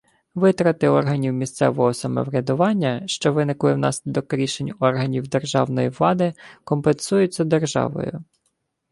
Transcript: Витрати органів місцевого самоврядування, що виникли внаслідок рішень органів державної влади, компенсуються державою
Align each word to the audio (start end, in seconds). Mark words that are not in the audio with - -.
Витрати 0.35 0.87
органів 0.89 1.33
місцевого 1.33 1.93
самоврядування, 1.93 3.03
що 3.05 3.33
виникли 3.33 3.73
внаслідок 3.73 4.33
рішень 4.33 4.71
органів 4.79 5.27
державної 5.27 5.89
влади, 5.89 6.33
компенсуються 6.63 7.43
державою 7.43 8.23